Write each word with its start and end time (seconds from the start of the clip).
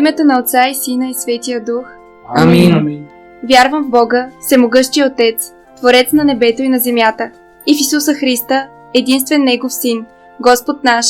Името 0.00 0.24
на 0.24 0.38
Отца 0.38 0.68
и 0.68 0.74
Сина 0.74 1.08
и 1.08 1.14
Светия 1.14 1.64
Дух. 1.64 1.84
Амин. 2.36 3.06
Вярвам 3.50 3.84
в 3.84 3.90
Бога, 3.90 4.28
Всемогъщия 4.40 5.06
Отец, 5.06 5.52
Творец 5.76 6.12
на 6.12 6.24
небето 6.24 6.62
и 6.62 6.68
на 6.68 6.78
земята, 6.78 7.30
и 7.66 7.74
в 7.74 7.80
Исуса 7.80 8.14
Христа, 8.14 8.68
единствен 8.94 9.44
Негов 9.44 9.72
Син, 9.72 10.06
Господ 10.40 10.84
наш, 10.84 11.06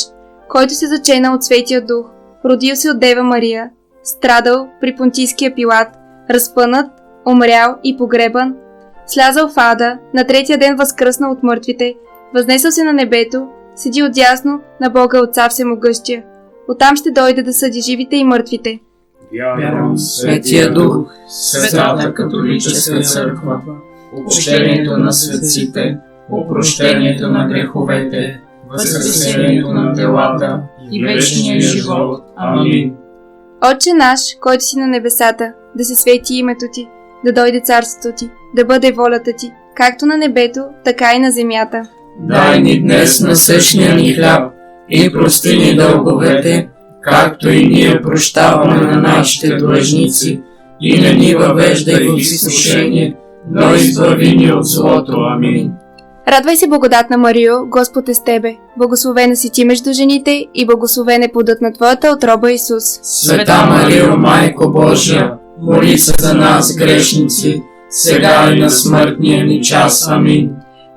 който 0.49 0.75
се 0.75 0.87
зачена 0.87 1.35
от 1.35 1.45
Светия 1.45 1.81
Дух, 1.81 2.07
родил 2.45 2.77
се 2.77 2.91
от 2.91 3.01
Дева 3.01 3.23
Мария, 3.23 3.71
страдал 4.03 4.69
при 4.81 4.97
Понтийския 4.97 5.55
пилат, 5.55 5.89
разпънат, 6.31 6.91
умрял 7.27 7.77
и 7.85 7.97
погребан, 7.97 8.55
слязал 9.07 9.49
в 9.49 9.55
ада, 9.57 9.99
на 10.15 10.25
третия 10.25 10.59
ден 10.59 10.77
възкръснал 10.77 11.33
от 11.33 11.43
мъртвите, 11.43 11.95
възнесъл 12.35 12.71
се 12.71 12.85
на 12.85 12.93
небето, 12.93 13.49
седи 13.75 14.03
отдясно 14.03 14.61
на 14.81 14.91
Бога 14.91 15.21
Отца 15.21 15.49
Всемогъщия. 15.49 16.23
Оттам 16.71 16.97
ще 16.97 17.11
дойде 17.11 17.43
да 17.43 17.53
съди 17.53 17.81
живите 17.81 18.17
и 18.17 18.25
мъртвите. 18.25 18.81
Вярвам 19.59 19.95
в 19.95 20.01
Светия 20.01 20.75
Дух, 20.75 21.13
Светата 21.29 22.15
католическа 22.15 23.01
църква, 23.01 23.61
общението 24.27 24.97
на 24.97 25.13
светците, 25.13 25.99
опрощението 26.33 27.29
на 27.29 27.49
греховете, 27.49 28.41
възкресението 28.71 29.69
на 29.69 29.93
телата 29.93 30.61
и 30.93 31.05
вечния 31.05 31.61
живот. 31.61 32.23
Амин. 32.37 32.95
Отче 33.75 33.93
наш, 33.93 34.21
който 34.41 34.65
си 34.65 34.79
на 34.79 34.87
небесата, 34.87 35.53
да 35.77 35.85
се 35.85 35.95
свети 35.95 36.35
името 36.35 36.65
ти, 36.73 36.89
да 37.25 37.33
дойде 37.33 37.61
царството 37.65 38.17
ти, 38.17 38.31
да 38.57 38.65
бъде 38.65 38.93
волята 38.93 39.33
ти, 39.39 39.53
както 39.77 40.07
на 40.07 40.17
небето, 40.17 40.65
така 40.85 41.15
и 41.17 41.19
на 41.19 41.31
земята. 41.31 41.83
Дай 42.21 42.61
ни 42.61 42.83
днес 42.83 43.21
насъщния 43.21 43.95
ни 43.95 44.15
хляб 44.15 44.60
и 44.91 45.13
прости 45.13 45.57
ни 45.57 45.77
дълговете, 45.77 46.69
както 47.03 47.49
и 47.49 47.67
ние 47.67 48.03
прощаваме 48.03 48.81
на 48.81 48.97
нашите 48.97 49.57
длъжници, 49.57 50.41
и 50.81 51.01
не 51.01 51.13
ни 51.13 51.35
въвеждай 51.35 52.09
в 52.09 52.17
изкушение, 52.17 53.17
но 53.51 53.75
избави 53.75 54.37
ни 54.37 54.53
от 54.53 54.67
злото. 54.67 55.13
Амин. 55.13 55.73
Радвай 56.29 56.57
се, 56.57 56.69
благодатна 56.69 57.19
Марио, 57.19 57.55
Господ 57.67 58.09
е 58.09 58.15
с 58.15 58.25
тебе. 58.25 58.57
Благословена 58.79 59.37
си 59.37 59.51
ти 59.51 59.65
между 59.65 59.93
жените 59.93 60.47
и 60.55 60.67
благословен 60.67 61.23
е 61.23 61.33
плодът 61.33 61.61
на 61.61 61.73
твоята 61.73 62.11
отроба 62.17 62.53
Исус. 62.53 62.85
Света 63.03 63.67
Марио, 63.67 64.17
Майко 64.17 64.71
Божия, 64.71 65.33
моли 65.61 65.99
се 65.99 66.15
за 66.19 66.35
нас 66.35 66.77
грешници, 66.77 67.63
сега 67.91 68.53
и 68.53 68.61
на 68.61 68.71
смъртния 68.71 69.45
ни 69.45 69.63
час. 69.63 70.09
Амин. 70.09 70.51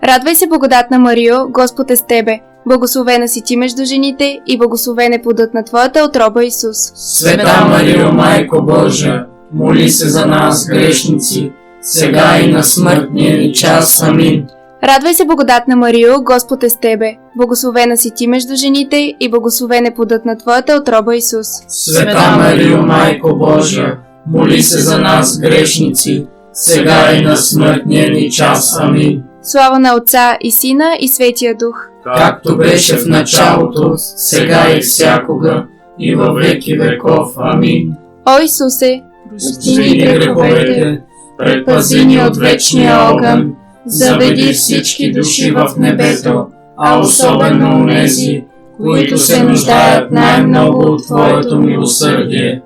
Радвай 0.05 0.35
се, 0.35 0.47
благодатна 0.47 0.99
Марио, 0.99 1.35
Господ 1.49 1.91
е 1.91 1.95
с 1.95 2.05
тебе. 2.05 2.39
Благословена 2.67 3.27
си 3.27 3.41
ти 3.41 3.57
между 3.57 3.85
жените 3.85 4.39
и 4.47 4.57
благословен 4.57 5.13
е 5.13 5.21
плодът 5.21 5.53
на 5.53 5.63
твоята 5.63 6.03
отроба 6.03 6.45
Исус. 6.45 6.77
Света 6.95 7.65
Марио, 7.69 8.11
Майко 8.11 8.61
Божия, 8.61 9.25
моли 9.53 9.89
се 9.89 10.09
за 10.09 10.25
нас 10.25 10.67
грешници, 10.67 11.51
сега 11.81 12.39
и 12.39 12.51
на 12.51 12.63
смъртния 12.63 13.37
ни 13.37 13.53
час. 13.53 14.03
Амин. 14.03 14.45
Радвай 14.83 15.13
се, 15.13 15.25
благодатна 15.25 15.75
Марио, 15.75 16.23
Господ 16.23 16.63
е 16.63 16.69
с 16.69 16.79
тебе. 16.79 17.15
Благословена 17.37 17.97
си 17.97 18.11
ти 18.15 18.27
между 18.27 18.55
жените 18.55 19.13
и 19.19 19.29
благословен 19.29 19.85
е 19.85 19.93
плодът 19.93 20.25
на 20.25 20.37
твоята 20.37 20.75
отроба 20.75 21.15
Исус. 21.15 21.47
Света 21.67 22.35
Марио, 22.37 22.81
Майко 22.81 23.35
Божия, 23.35 23.97
моли 24.27 24.63
се 24.63 24.79
за 24.79 24.97
нас 24.97 25.39
грешници, 25.39 26.27
сега 26.53 27.11
и 27.13 27.21
на 27.21 27.37
смъртния 27.37 28.11
ни 28.11 28.31
час. 28.31 28.79
Амин. 28.79 29.23
Слава 29.45 29.79
на 29.79 29.95
Отца 29.95 30.37
и 30.41 30.51
Сина 30.51 30.97
и 30.99 31.07
Светия 31.07 31.55
Дух. 31.55 31.89
Както 32.03 32.57
беше 32.57 32.97
в 32.97 33.07
началото, 33.07 33.93
сега 33.97 34.75
и 34.77 34.81
всякога, 34.81 35.65
и 35.99 36.15
във 36.15 36.35
веки 36.35 36.77
веков. 36.77 37.33
Амин. 37.37 37.95
О 38.25 38.39
Исусе, 38.43 39.03
Прости 39.29 39.77
ни 39.77 39.97
греховете, 39.97 41.01
предпази 41.37 42.05
ни 42.05 42.19
от 42.19 42.37
вечния 42.37 42.97
огън, 43.11 43.55
заведи 43.85 44.53
всички 44.53 45.11
души 45.11 45.51
в 45.51 45.67
небето, 45.77 46.47
а 46.77 46.99
особено 46.99 47.75
унези, 47.75 48.43
които 48.77 49.17
се 49.17 49.43
нуждаят 49.43 50.11
най-много 50.11 50.79
от 50.85 51.03
Твоето 51.03 51.59
милосърдие. 51.59 52.61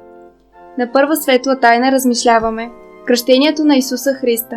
на 0.79 0.91
първа 0.91 1.15
светла 1.15 1.59
тайна 1.59 1.91
размишляваме. 1.91 2.69
Кръщението 3.07 3.63
на 3.63 3.75
Исуса 3.75 4.13
Христа. 4.21 4.55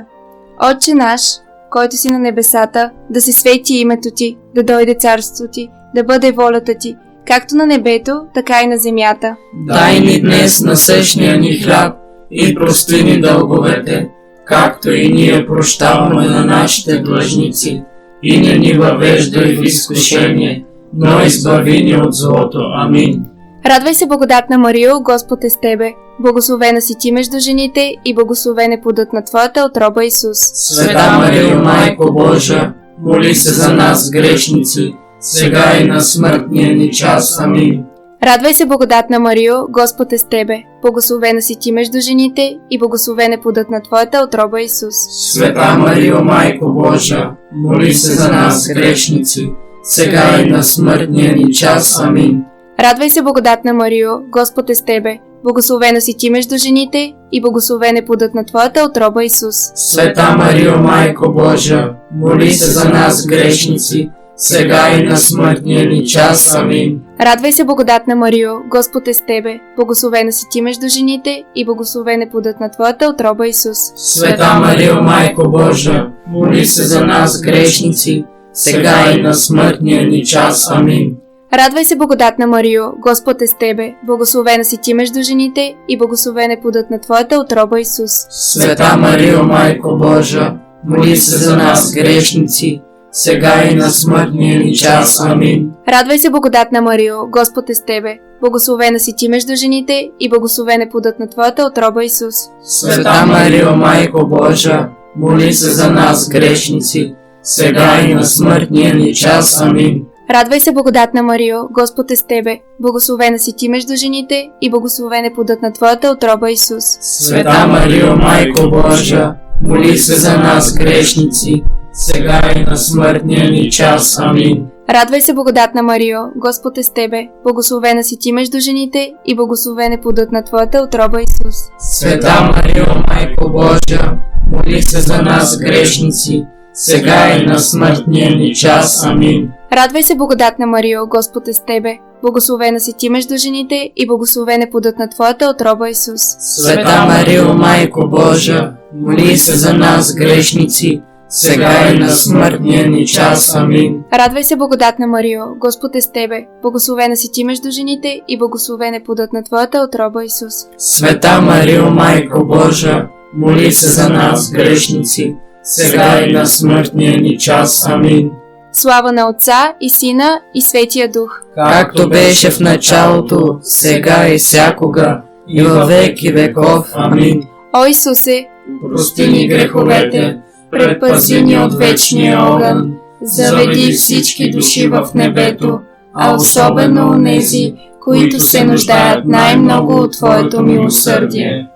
Отче 0.63 0.95
наш, 0.95 1.23
който 1.71 1.97
си 1.97 2.09
на 2.11 2.19
небесата, 2.19 2.91
да 3.11 3.21
се 3.21 3.33
свети 3.33 3.75
името 3.75 4.09
ти, 4.17 4.37
да 4.55 4.63
дойде 4.63 4.95
царството 4.95 5.51
ти, 5.53 5.69
да 5.95 6.05
бъде 6.05 6.33
волята 6.33 6.75
ти, 6.81 6.97
както 7.27 7.55
на 7.55 7.67
небето, 7.67 8.21
така 8.35 8.63
и 8.63 8.67
на 8.67 8.79
земята. 8.79 9.37
Дай 9.67 10.01
ни 10.01 10.21
днес 10.21 10.61
насъщния 10.61 11.39
ни 11.39 11.59
хляб 11.59 11.97
и 12.31 12.55
прости 12.55 13.05
ни 13.05 13.21
дълговете, 13.21 14.09
както 14.45 14.91
и 14.91 15.13
ние 15.13 15.47
прощаваме 15.47 16.27
на 16.27 16.45
нашите 16.45 16.99
длъжници, 16.99 17.83
и 18.23 18.41
не 18.41 18.59
ни 18.59 18.73
въвеждай 18.73 19.57
в 19.57 19.65
изкушение, 19.65 20.65
но 20.95 21.25
избави 21.25 21.83
ни 21.83 21.97
от 21.97 22.15
злото. 22.15 22.59
Амин. 22.75 23.25
Радвай 23.67 23.95
се, 23.95 24.07
благодатна 24.07 24.59
Марио, 24.59 25.01
Господ 25.01 25.45
е 25.45 25.51
с 25.51 25.61
тебе. 25.61 25.93
Благословена 26.23 26.81
си 26.81 26.95
ти 26.99 27.13
между 27.13 27.39
жените 27.39 27.95
и 28.05 28.15
благословен 28.15 28.73
е 28.73 28.81
плодът 28.81 29.13
на 29.13 29.25
твоята 29.25 29.65
отроба 29.65 30.05
Исус. 30.05 30.39
Света 30.39 31.19
Марио, 31.19 31.63
Майко 31.63 32.13
Божия, 32.13 32.75
моли 33.03 33.35
се 33.35 33.53
за 33.53 33.73
нас 33.73 34.11
грешници, 34.11 34.95
сега 35.21 35.77
и 35.81 35.85
на 35.85 36.01
смъртния 36.01 36.77
ни 36.77 36.91
час. 36.91 37.41
Амин. 37.41 37.85
Радвай 38.23 38.55
се, 38.55 38.67
благодатна 38.67 39.19
Марио, 39.19 39.55
Господ 39.69 40.13
е 40.13 40.19
с 40.19 40.29
тебе. 40.29 40.63
Благословена 40.83 41.43
си 41.43 41.57
ти 41.61 41.73
между 41.73 42.01
жените 42.01 42.59
и 42.71 42.79
благословен 42.79 43.33
е 43.33 43.41
плодът 43.41 43.71
на 43.71 43.83
твоята 43.83 44.23
отроба 44.27 44.61
Исус. 44.61 44.95
Света 45.33 45.77
Марио, 45.79 46.25
Майко 46.25 46.73
Божия, 46.73 47.31
моли 47.53 47.95
се 47.95 48.13
за 48.13 48.29
нас 48.29 48.69
грешници, 48.75 49.53
сега 49.83 50.41
и 50.41 50.51
на 50.51 50.63
смъртния 50.63 51.37
ни 51.37 51.53
час. 51.53 52.01
Амин. 52.01 52.43
Радвай 52.81 53.11
се, 53.11 53.23
благодатна 53.23 53.75
Марио, 53.75 54.11
Господ 54.31 54.71
е 54.71 54.75
с 54.75 54.85
тебе. 54.85 55.19
Благословена 55.45 56.01
си 56.01 56.15
ти 56.19 56.31
между 56.31 56.57
жените 56.57 57.15
и 57.33 57.41
благословен 57.41 57.97
е 57.97 58.05
плодът 58.05 58.35
на 58.35 58.45
твоята 58.45 58.85
отроба 58.85 59.25
Исус. 59.25 59.57
Света 59.75 60.37
Марио, 60.39 60.79
Майко 60.79 61.33
Божия, 61.33 61.91
моли 62.15 62.53
се 62.53 62.71
за 62.71 62.89
нас 62.89 63.27
грешници, 63.27 64.11
сега 64.37 64.95
и 64.99 65.03
на 65.03 65.17
смъртния 65.17 65.89
ни 65.89 66.07
час. 66.07 66.55
Амин. 66.55 67.01
Радвай 67.21 67.53
се, 67.53 67.65
благодатна 67.65 68.17
Марио, 68.17 68.51
Господ 68.71 69.09
е 69.09 69.15
с 69.15 69.21
тебе. 69.27 69.61
Благословена 69.77 70.33
си 70.33 70.47
ти 70.51 70.63
между 70.63 70.89
жените 70.89 71.45
и 71.55 71.65
благословен 71.65 72.23
е 72.23 72.31
плодът 72.31 72.61
на 72.61 72.71
твоята 72.71 73.07
отроба 73.07 73.49
Исус. 73.49 73.79
Света 73.97 74.55
Марио, 74.61 75.03
Майко 75.03 75.51
Божия, 75.51 76.07
моли 76.27 76.67
се 76.67 76.83
за 76.83 77.07
нас 77.07 77.41
грешници, 77.41 78.25
сега 78.53 79.13
и 79.17 79.23
на 79.23 79.35
смъртния 79.35 80.09
ни 80.09 80.25
час. 80.25 80.71
Амин. 80.71 81.17
Радвай 81.53 81.85
се, 81.85 81.97
благодатна 81.97 82.47
Марио, 82.47 82.85
Господ 82.99 83.43
е 83.43 83.47
с 83.47 83.55
тебе. 83.59 83.95
Благословена 84.07 84.65
си 84.65 84.79
ти 84.83 84.95
между 84.95 85.23
жените 85.23 85.75
и 85.89 85.99
благословен 85.99 86.51
е 86.51 86.61
плодът 86.61 86.91
на 86.91 87.01
твоята 87.01 87.39
отроба 87.39 87.81
Исус. 87.81 88.11
Света 88.31 88.97
Марио, 88.97 89.43
Майко 89.43 89.97
Божия, 89.97 90.59
моли 90.85 91.17
се 91.17 91.37
за 91.37 91.57
нас 91.57 91.95
грешници, 91.95 92.83
сега 93.13 93.65
и 93.71 93.75
на 93.75 93.91
смъртния 93.91 94.61
ни 94.61 94.75
час. 94.75 95.21
Амин. 95.21 95.71
Радвай 95.89 96.19
се, 96.19 96.31
благодатна 96.31 96.83
Марио, 96.83 97.17
Господ 97.29 97.71
е 97.71 97.75
с 97.75 97.85
тебе. 97.85 98.19
Благословена 98.41 99.01
си 99.01 99.15
ти 99.17 99.29
между 99.29 99.57
жените 99.57 100.11
и 100.21 100.29
благословен 100.29 100.81
е 100.81 100.89
плодът 100.89 101.19
на 101.19 101.29
твоята 101.29 101.65
отроба 101.65 102.05
Исус. 102.05 102.35
Света 102.63 103.27
Марио, 103.27 103.77
Майко 103.77 104.27
Божия, 104.27 104.89
моли 105.17 105.53
се 105.53 105.71
за 105.71 105.91
нас 105.91 106.29
грешници, 106.29 107.15
сега 107.43 108.01
и 108.09 108.15
на 108.15 108.25
смъртния 108.25 108.95
ни 108.95 109.15
час. 109.15 109.61
Амин. 109.61 110.05
Радвай 110.31 110.61
се, 110.61 110.73
благодатна 110.73 111.23
Марио, 111.23 111.59
Господ 111.71 112.11
е 112.11 112.17
с 112.17 112.27
тебе. 112.27 112.61
Благословена 112.81 113.39
си 113.39 113.53
ти 113.57 113.69
между 113.69 113.97
жените 113.97 114.51
и 114.61 114.71
благословен 114.71 115.25
е 115.25 115.35
плодът 115.35 115.63
на 115.63 115.73
твоята 115.73 116.11
отроба 116.11 116.51
Исус. 116.51 116.85
Света 117.01 117.67
Марио, 117.67 118.17
Майко 118.17 118.71
Божия, 118.71 119.35
моли 119.63 119.99
се 119.99 120.15
за 120.15 120.39
нас 120.39 120.75
грешници, 120.75 121.65
сега 121.93 122.41
и 122.57 122.71
на 122.71 122.77
смъртния 122.77 123.51
ни 123.51 123.71
час. 123.71 124.19
Амин. 124.19 124.67
Радвай 124.91 125.21
се, 125.21 125.35
благодатна 125.35 125.83
Марио, 125.83 126.19
Господ 126.37 126.79
е 126.79 126.83
с 126.83 126.93
тебе. 126.93 127.29
Благословена 127.43 128.05
си 128.05 128.19
ти 128.21 128.33
между 128.33 128.61
жените 128.61 129.13
и 129.27 129.37
благословен 129.37 129.93
е 129.93 130.01
плодът 130.01 130.33
на 130.33 130.45
твоята 130.45 130.79
отроба 130.79 131.23
Исус. 131.23 131.57
Света 131.79 132.53
Марио, 132.55 132.87
Майко 133.09 133.51
Божия, 133.51 134.19
моли 134.53 134.83
се 134.83 135.01
за 135.01 135.23
нас 135.23 135.59
грешници, 135.59 136.45
сега 136.73 137.37
и 137.37 137.47
на 137.47 137.59
смъртния 137.59 138.37
ни 138.37 138.55
час. 138.55 139.05
Амин. 139.05 139.53
Радвай 139.73 140.03
се, 140.03 140.15
благодатна 140.15 140.67
Марио, 140.67 141.07
Господ 141.07 141.49
е 141.49 141.53
с 141.53 141.65
тебе. 141.65 141.99
Благословена 142.23 142.81
си 142.81 142.93
ти 142.99 143.09
между 143.09 143.37
жените 143.37 143.91
и 143.97 144.07
благословен 144.07 144.63
е 144.63 144.71
плодът 144.71 144.99
на 144.99 145.09
твоята 145.11 145.51
отроба 145.55 145.89
Исус. 145.89 146.21
Света 146.39 147.05
Марио, 147.07 147.55
Майко 147.55 148.09
Божия, 148.09 148.73
моли 148.95 149.39
се 149.39 149.57
за 149.57 149.75
нас 149.75 150.15
грешници, 150.15 151.03
сега 151.29 151.91
и 151.91 151.99
на 151.99 152.09
смъртния 152.09 152.91
ни 152.91 153.07
час. 153.07 153.55
Амин. 153.55 154.03
Радвай 154.13 154.45
се, 154.45 154.57
благодатна 154.57 155.07
Марио, 155.07 155.43
Господ 155.59 155.95
е 155.95 156.01
с 156.01 156.13
тебе. 156.13 156.47
Благословена 156.63 157.17
си 157.17 157.33
ти 157.33 157.45
между 157.45 157.71
жените 157.71 158.21
и 158.29 158.39
благословен 158.39 158.95
е 158.95 159.03
плодът 159.03 159.33
на 159.33 159.43
твоята 159.43 159.79
отроба 159.79 160.25
Исус. 160.25 160.55
Света 160.79 161.41
Марио, 161.41 161.91
Майко 161.91 162.45
Божа, 162.45 163.07
моли 163.35 163.73
се 163.73 163.89
за 163.89 164.09
нас, 164.09 164.51
грешници, 164.51 165.37
сега 165.63 166.21
и 166.21 166.33
на 166.33 166.47
смъртния 166.47 167.21
ни 167.21 167.39
час. 167.39 167.89
Амин. 167.89 168.31
Слава 168.73 169.13
на 169.13 169.29
Отца 169.29 169.75
и 169.81 169.91
Сина 169.91 170.41
и 170.55 170.63
Светия 170.63 171.11
Дух. 171.11 171.43
Както 171.55 172.09
беше 172.09 172.51
в 172.51 172.61
началото, 172.61 173.59
сега 173.63 174.29
и 174.29 174.39
всякога, 174.39 175.21
и 175.49 175.63
във 175.63 175.89
веки 175.89 176.33
веков. 176.33 176.87
Амин. 176.95 177.43
О 177.73 177.87
Исусе, 177.87 178.49
Прости 178.89 179.29
ни 179.29 179.49
греховете, 179.49 180.39
предпази 180.71 181.43
ни 181.43 181.59
от 181.59 181.75
вечния 181.75 182.41
огън, 182.41 182.97
заведи 183.23 183.93
всички 183.93 184.51
души 184.51 184.89
в 184.89 185.09
небето, 185.15 185.81
а 186.15 186.35
особено 186.35 187.11
онези, 187.11 187.75
които 188.05 188.41
се 188.41 188.65
нуждаят 188.65 189.25
най-много 189.25 189.95
от 189.95 190.13
Твоето 190.13 190.63
милосърдие. 190.63 191.67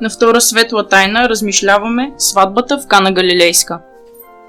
На 0.00 0.10
втора 0.10 0.40
светла 0.40 0.88
тайна 0.88 1.28
размишляваме 1.28 2.12
сватбата 2.18 2.78
в 2.78 2.86
Кана 2.86 3.12
Галилейска. 3.12 3.78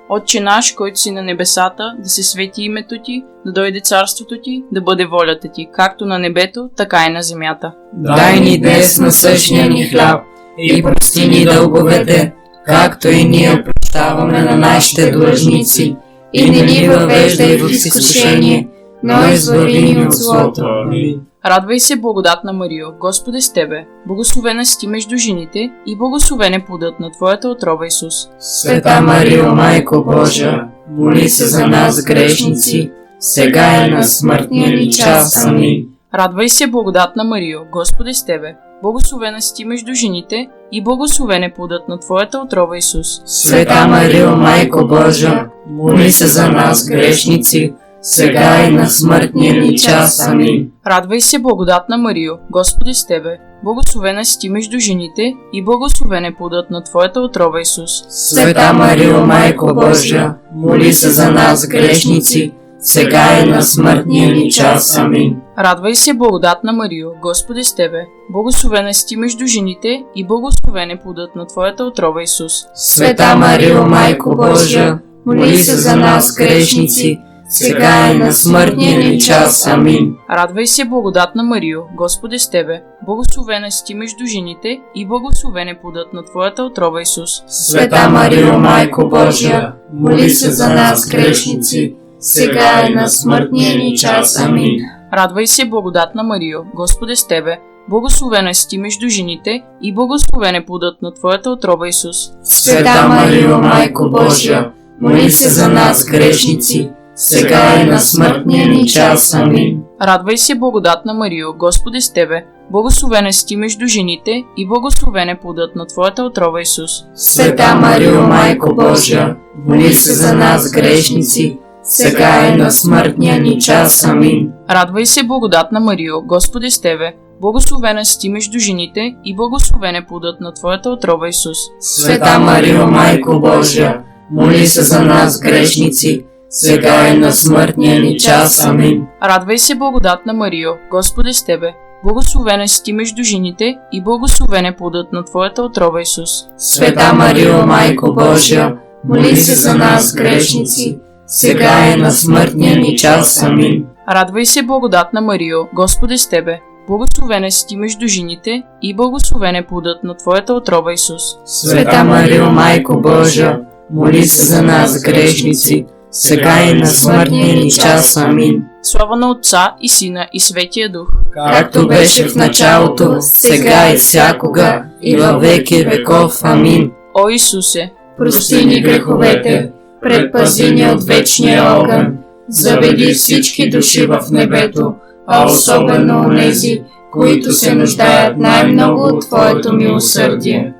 Отче 0.09 0.39
наш, 0.39 0.71
който 0.71 0.99
си 0.99 1.11
на 1.11 1.21
небесата, 1.21 1.95
да 2.03 2.09
се 2.09 2.23
свети 2.23 2.61
името 2.61 2.95
ти, 3.03 3.23
да 3.45 3.51
дойде 3.51 3.79
царството 3.79 4.35
ти, 4.43 4.63
да 4.71 4.81
бъде 4.81 5.05
волята 5.05 5.47
ти, 5.53 5.67
както 5.73 6.05
на 6.05 6.19
небето, 6.19 6.69
така 6.77 7.05
и 7.09 7.13
на 7.13 7.21
земята. 7.21 7.73
Дай 7.93 8.39
ни 8.39 8.59
днес 8.59 8.99
насъщния 8.99 9.69
ни 9.69 9.83
хляб 9.83 10.21
и 10.57 10.83
прости 10.83 11.27
ни 11.27 11.45
дълговете, 11.45 12.33
както 12.65 13.07
и 13.07 13.23
ние 13.23 13.63
прощаваме 13.63 14.41
на 14.41 14.55
нашите 14.55 15.11
длъжници. 15.11 15.95
И 16.33 16.49
не 16.49 16.61
ни 16.61 16.87
въвеждай 16.87 17.57
в 17.57 17.69
изкушение, 17.69 18.67
но 19.03 19.33
избави 19.33 19.81
ни 19.81 20.05
от 20.05 20.13
злото. 20.13 20.61
Амин. 20.61 21.26
Радвай 21.49 21.79
се, 21.79 21.95
благодатна 21.95 22.53
Марио, 22.53 22.87
Господ 22.99 23.35
е 23.35 23.41
с 23.41 23.53
тебе, 23.53 23.85
благословена 24.07 24.65
си 24.65 24.87
между 24.87 25.17
жените 25.17 25.71
и 25.85 25.97
благословен 25.97 26.53
е 26.53 26.65
плодът 26.65 26.99
на 26.99 27.11
твоята 27.11 27.49
отрова 27.49 27.87
Исус. 27.87 28.13
Света 28.39 29.01
Марио, 29.01 29.55
Майко 29.55 30.03
Божа, 30.03 30.63
моли 30.91 31.29
се 31.29 31.45
за 31.45 31.67
нас 31.67 32.03
грешници, 32.03 32.91
сега 33.19 33.85
и 33.85 33.91
на 33.91 34.03
смъртния 34.03 34.77
ни 34.77 34.91
час. 34.91 35.45
Амин. 35.45 35.87
Радвай 36.13 36.49
се, 36.49 36.67
благодатна 36.67 37.23
Марио, 37.23 37.59
Господ 37.71 38.07
е 38.07 38.13
с 38.13 38.25
тебе, 38.25 38.55
благословена 38.81 39.41
си 39.41 39.53
ти 39.55 39.65
между 39.65 39.93
жените 39.93 40.47
и 40.71 40.83
благословен 40.83 41.43
е 41.43 41.53
плодът 41.53 41.87
на 41.87 41.99
твоята 41.99 42.39
отрова 42.39 42.77
Исус. 42.77 43.07
Света 43.25 43.87
Марио, 43.87 44.35
Майко 44.35 44.87
Божа, 44.87 45.47
моли 45.69 46.11
се 46.11 46.27
за 46.27 46.49
нас 46.49 46.85
грешници, 46.89 47.73
сега 48.09 48.67
и 48.67 48.71
на 48.71 48.89
смъртния 48.89 49.61
ни 49.61 49.77
час. 49.77 50.27
Амин. 50.27 50.71
Радвай 50.87 51.21
се, 51.21 51.39
благодатна 51.39 51.97
Марио, 51.97 52.33
Господ 52.51 52.87
е 52.87 52.93
с 52.93 53.07
тебе, 53.07 53.37
благословена 53.63 54.25
си 54.25 54.39
ти 54.39 54.49
между 54.49 54.79
жените 54.79 55.33
и 55.53 55.63
благословен 55.63 56.25
е 56.25 56.35
плодът 56.35 56.71
на 56.71 56.83
твоята 56.83 57.21
отрова 57.21 57.61
Исус. 57.61 57.91
Света 58.09 58.73
Марио, 58.73 59.25
Майко 59.25 59.73
Божа, 59.73 60.33
моли 60.55 60.93
се 60.93 61.09
за 61.09 61.31
нас 61.31 61.67
грешници, 61.67 62.53
сега 62.79 63.39
и 63.39 63.49
на 63.49 63.61
смъртния 63.61 64.35
ни 64.35 64.51
час. 64.51 64.97
Амин. 64.97 65.35
Радвай 65.59 65.95
се, 65.95 66.13
благодатна 66.13 66.73
Марио, 66.73 67.09
Господ 67.21 67.57
е 67.57 67.63
с 67.63 67.75
тебе, 67.75 68.05
благословена 68.31 68.93
си 68.93 69.05
ти 69.07 69.17
между 69.17 69.47
жените 69.47 70.03
и 70.15 70.27
благословен 70.27 70.91
е 70.91 70.99
плодът 70.99 71.35
на 71.35 71.45
твоята 71.45 71.83
отрова 71.83 72.23
Исус. 72.23 72.53
Света 72.75 73.35
Марио, 73.35 73.85
Майко 73.85 74.35
Божа, 74.35 74.99
моли 75.25 75.57
се 75.57 75.75
за 75.75 75.95
нас 75.95 76.35
грешници, 76.37 77.19
сега 77.49 78.11
и 78.11 78.17
на 78.17 78.33
смъртния 78.33 78.99
ни 78.99 79.19
час. 79.19 79.67
Амин. 79.67 80.15
Радвай 80.31 80.67
се, 80.67 80.85
благодатна 80.85 81.43
Марио, 81.43 81.81
Господ 81.95 82.33
е 82.33 82.39
с 82.39 82.49
тебе, 82.49 82.81
благословена 83.05 83.71
си 83.71 83.83
ти 83.85 83.93
между 83.93 84.25
жените 84.25 84.79
и 84.95 85.07
благословен 85.07 85.67
е 85.67 85.79
плодът 85.81 86.13
на 86.13 86.23
твоята 86.23 86.63
отрова 86.63 87.01
Исус. 87.01 87.29
Света 87.47 88.09
Марио, 88.09 88.59
Майко 88.59 89.09
Божия, 89.09 89.73
моли 89.93 90.29
се 90.29 90.51
за 90.51 90.69
нас 90.69 91.09
грешници, 91.09 91.95
сега 92.19 92.87
и 92.89 92.93
на 92.93 93.07
смъртния 93.07 93.77
ни 93.77 93.97
час. 93.97 94.39
Амин. 94.39 94.79
Радвай 95.13 95.47
се, 95.47 95.65
благодатна 95.65 96.23
Марио, 96.23 96.59
Господ 96.75 97.09
е 97.09 97.15
с 97.15 97.27
тебе, 97.27 97.57
благословена 97.89 98.53
си 98.53 98.67
ти 98.67 98.77
между 98.77 99.09
жените 99.09 99.63
и 99.81 99.93
благословен 99.93 100.55
е 100.55 100.65
плодът 100.65 101.01
на 101.01 101.13
твоята 101.13 101.49
отрова 101.49 101.87
Исус. 101.87 102.17
Света 102.43 103.07
Марио, 103.07 103.57
Майко 103.57 104.09
Божия, 104.09 104.71
моли 105.01 105.31
се 105.31 105.49
за 105.49 105.69
нас 105.69 106.05
грешници, 106.05 106.89
сега 107.17 107.81
и 107.81 107.85
на 107.85 107.99
смъртния 107.99 108.67
ни 108.67 108.87
час. 108.87 109.33
Амин. 109.33 109.81
Радвай 110.01 110.37
се, 110.37 110.55
благодатна 110.55 111.13
Марио, 111.13 111.47
е 111.95 112.01
с 112.01 112.13
тебе, 112.13 112.45
благословена 112.71 113.33
си 113.33 113.45
ти 113.45 113.55
между 113.55 113.87
жените 113.87 114.43
и 114.57 114.67
благословен 114.67 115.29
е 115.29 115.39
плодът 115.39 115.75
на 115.75 115.85
твоята 115.85 116.23
отрова 116.23 116.61
Исус. 116.61 116.91
Света 117.15 117.75
Марио, 117.75 118.21
Майко 118.21 118.75
Божия, 118.75 119.35
моли 119.67 119.93
се 119.93 120.13
за 120.13 120.33
нас 120.33 120.71
грешници, 120.71 121.57
сега 121.83 122.47
и 122.47 122.57
на 122.57 122.71
смъртния 122.71 123.41
ни 123.41 123.59
час. 123.59 124.05
Амин. 124.05 124.51
Радвай 124.69 125.05
се, 125.05 125.23
благодатна 125.23 125.79
Марио, 125.79 126.21
Господ 126.21 126.63
е 126.63 126.71
с 126.71 126.81
тебе, 126.81 127.13
благословена 127.41 128.05
си 128.05 128.19
ти 128.19 128.29
между 128.29 128.59
жените 128.59 129.15
и 129.25 129.35
благословен 129.35 129.95
е 129.95 130.05
плодът 130.05 130.41
на 130.41 130.53
твоята 130.53 130.89
отрова 130.89 131.27
Исус. 131.29 131.57
Света 131.79 132.39
Марио, 132.39 132.87
Майко 132.87 133.39
Божия, 133.39 134.03
моли 134.31 134.67
се 134.67 134.81
за 134.81 135.01
нас 135.01 135.39
грешници, 135.39 136.25
сега 136.49 137.07
и 137.07 137.17
на 137.17 137.31
смъртния 137.31 137.99
ни 138.01 138.17
час. 138.17 138.65
Амин. 138.65 139.07
Радвай 139.23 139.57
се, 139.57 139.75
благодатна 139.75 140.33
Марио, 140.33 140.71
Господ 140.91 141.27
е 141.27 141.33
с 141.33 141.45
тебе, 141.45 141.73
благословена 142.03 142.67
си 142.67 142.83
ти 142.83 142.93
между 142.93 143.23
жените 143.23 143.77
и 143.91 144.03
благословен 144.03 144.65
е 144.65 144.75
плодът 144.75 145.13
на 145.13 145.23
твоята 145.23 145.63
отрова 145.63 146.01
Исус. 146.01 146.29
Света 146.57 147.13
Марио, 147.13 147.67
Майко 147.67 148.13
Божия, 148.13 148.77
моли 149.05 149.35
се 149.35 149.55
за 149.55 149.75
нас 149.75 150.15
грешници, 150.15 150.99
сега 151.27 151.93
и 151.93 152.01
на 152.01 152.11
смъртния 152.11 152.77
ни 152.77 152.97
час. 152.97 153.43
Амин. 153.43 153.85
Радвай 154.09 154.45
се, 154.45 154.63
благодатна 154.63 155.21
Марио, 155.21 155.57
Господ 155.73 156.11
е 156.11 156.17
с 156.17 156.29
тебе, 156.29 156.59
благословена 156.87 157.51
си 157.51 157.67
ти 157.67 157.75
между 157.75 158.07
жените 158.07 158.63
и 158.81 158.95
благословен 158.95 159.55
е 159.55 159.65
плодът 159.67 160.03
на 160.03 160.17
твоята 160.17 160.53
отрова 160.53 160.93
Исус. 160.93 161.21
Света 161.45 162.03
Марио, 162.03 162.49
Майко 162.51 163.01
Божия, 163.01 163.61
моли 163.91 164.23
се 164.23 164.45
за 164.45 164.61
нас 164.63 165.01
грешници, 165.01 165.85
сега 166.11 166.63
и 166.63 166.73
на 166.73 166.85
смъртния 166.85 167.55
ни 167.55 167.71
час. 167.71 168.17
Амин. 168.17 168.63
Слава 168.81 169.15
на 169.15 169.31
Отца 169.31 169.75
и 169.81 169.89
Сина 169.89 170.27
и 170.33 170.39
Светия 170.39 170.91
Дух. 170.91 171.07
Както 171.31 171.87
беше 171.87 172.27
в 172.27 172.35
началото, 172.35 173.15
сега 173.19 173.91
и 173.93 173.97
всякога, 173.97 174.83
и 175.01 175.15
във 175.15 175.41
веки 175.41 175.83
веков. 175.83 176.43
Амин. 176.43 176.91
О 177.13 177.29
Исусе, 177.29 177.91
Прости 178.17 178.65
ни 178.65 178.81
греховете, 178.81 179.71
предпази 180.01 180.71
ни 180.71 180.85
от 180.89 181.03
вечния 181.03 181.63
огън, 181.63 182.17
заведи 182.49 183.13
всички 183.13 183.69
души 183.69 184.05
в 184.05 184.19
небето, 184.31 184.93
а 185.27 185.45
особено 185.45 186.19
онези, 186.19 186.81
които 187.11 187.51
се 187.51 187.75
нуждаят 187.75 188.37
най-много 188.37 189.03
от 189.03 189.21
Твоето 189.21 189.73
милосърдие. 189.73 190.73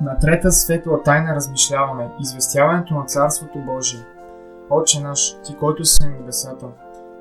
На 0.00 0.18
трета 0.18 0.52
светла 0.52 1.02
тайна 1.02 1.34
размишляваме 1.34 2.08
известяването 2.20 2.94
на 2.94 3.04
Царството 3.04 3.58
Божие. 3.58 4.00
Отче 4.70 5.00
наш, 5.00 5.36
Ти, 5.44 5.56
който 5.56 5.84
си 5.84 5.98
на 6.02 6.10
небесата, 6.10 6.66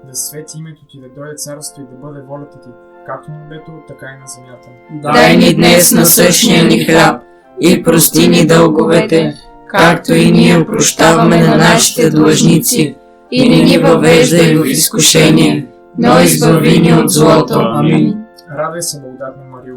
да 0.07 0.15
свети 0.15 0.57
името 0.57 0.81
Ти, 0.91 1.01
да 1.01 1.07
дойде 1.15 1.35
царството 1.35 1.81
и 1.81 1.95
да 1.95 2.07
бъде 2.07 2.21
волята 2.21 2.59
Ти, 2.59 2.69
както 3.05 3.31
на 3.31 3.37
небето, 3.37 3.71
така 3.87 4.05
и 4.05 4.21
на 4.21 4.27
земята. 4.27 4.67
Дай 4.91 5.37
ни 5.37 5.55
днес 5.55 5.91
насъщния 5.91 6.63
ни 6.63 6.85
хляб 6.85 7.21
и 7.61 7.83
прости 7.83 8.27
ни 8.27 8.47
дълговете, 8.47 9.33
както 9.67 10.13
и 10.13 10.31
ние 10.31 10.65
прощаваме 10.65 11.47
на 11.47 11.57
нашите 11.57 12.09
длъжници. 12.09 12.97
И 13.31 13.49
не 13.49 13.63
ни 13.63 13.77
въвеждай 13.77 14.55
в 14.55 14.65
изкушение, 14.65 15.67
но 15.97 16.19
избави 16.19 16.79
ни 16.79 16.93
от 16.93 17.09
злото. 17.09 17.59
Амин. 17.59 18.25
Радвай 18.57 18.81
се, 18.81 19.01
благодатна 19.01 19.43
Марио, 19.43 19.75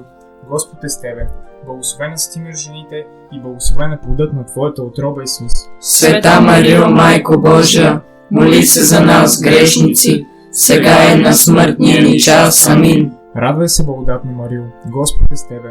Господ 0.49 0.85
е 0.85 0.89
с 0.89 1.01
Тебе, 1.01 1.27
благословена 1.67 2.19
си 2.19 2.33
Ти 2.33 2.41
между 2.41 2.59
жените 2.59 3.05
и 3.33 3.41
благословен 3.41 3.93
е 3.93 4.01
плодът 4.01 4.33
на 4.33 4.47
Твоята 4.47 4.83
отроба 4.83 5.23
Исус. 5.23 5.53
Света 5.81 6.41
Марио, 6.41 6.89
Майко 6.89 7.41
Божия, 7.41 8.01
моли 8.31 8.63
се 8.63 8.83
за 8.83 9.01
нас 9.01 9.43
грешници, 9.43 10.27
сега 10.53 11.13
и 11.15 11.21
на 11.21 11.33
смъртния 11.35 12.03
ни 12.03 12.21
час. 12.21 12.69
Амин. 12.69 13.13
Радвай 13.37 13.69
се, 13.69 13.87
благодатна 13.87 14.33
Марио, 14.33 14.63
Господ 14.87 15.33
е 15.33 15.37
с 15.37 15.49
Тебе, 15.49 15.69